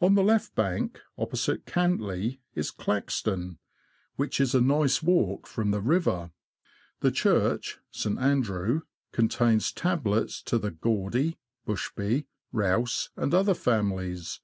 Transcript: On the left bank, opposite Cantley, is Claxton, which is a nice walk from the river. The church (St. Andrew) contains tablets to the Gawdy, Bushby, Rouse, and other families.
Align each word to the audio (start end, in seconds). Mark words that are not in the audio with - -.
On 0.00 0.14
the 0.14 0.22
left 0.22 0.54
bank, 0.54 1.00
opposite 1.18 1.66
Cantley, 1.66 2.38
is 2.54 2.70
Claxton, 2.70 3.58
which 4.14 4.40
is 4.40 4.54
a 4.54 4.60
nice 4.60 5.02
walk 5.02 5.48
from 5.48 5.72
the 5.72 5.80
river. 5.80 6.30
The 7.00 7.10
church 7.10 7.78
(St. 7.90 8.20
Andrew) 8.20 8.82
contains 9.10 9.72
tablets 9.72 10.42
to 10.44 10.58
the 10.58 10.70
Gawdy, 10.70 11.38
Bushby, 11.66 12.26
Rouse, 12.52 13.10
and 13.16 13.34
other 13.34 13.54
families. 13.54 14.38